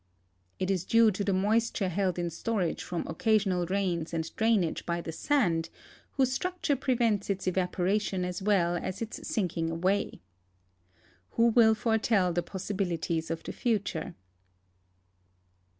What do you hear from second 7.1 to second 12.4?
its evaporation as well as its sinking aw^ay. Who will foretell